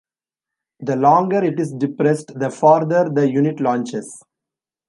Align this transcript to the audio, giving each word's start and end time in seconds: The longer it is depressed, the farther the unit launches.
The 0.79 0.95
longer 0.95 1.43
it 1.43 1.59
is 1.59 1.73
depressed, 1.73 2.31
the 2.33 2.49
farther 2.49 3.07
the 3.07 3.29
unit 3.29 3.59
launches. 3.59 4.23